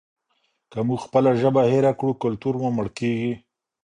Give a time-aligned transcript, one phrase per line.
[0.71, 3.33] که موږ خپله ژبه هېره کړو کلتور مو مړ کیږي.